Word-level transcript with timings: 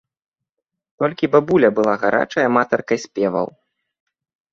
Толькі 1.01 1.29
бабуля 1.35 1.69
была 1.79 1.93
гарачай 2.05 2.43
аматаркай 2.47 2.97
спеваў. 3.05 3.47